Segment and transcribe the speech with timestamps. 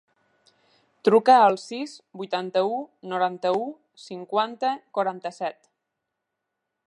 [1.09, 2.79] Truca al sis, vuitanta-u,
[3.11, 3.63] noranta-u,
[4.07, 5.71] cinquanta, quaranta-set.